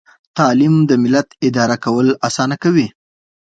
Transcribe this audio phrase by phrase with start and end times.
[0.37, 2.87] تعلیم د ملت اداره کول اسانه کوي.